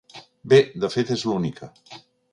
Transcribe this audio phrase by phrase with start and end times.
[0.53, 1.73] Bé, de fet, és l’única.